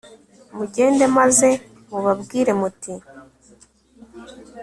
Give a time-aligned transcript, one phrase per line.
[0.57, 1.49] mugende maze
[1.89, 2.93] mubabwire muti